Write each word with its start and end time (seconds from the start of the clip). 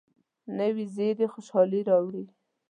نوې 0.57 0.85
زیري 0.95 1.25
خوشالي 1.33 1.81
راوړي 1.89 2.25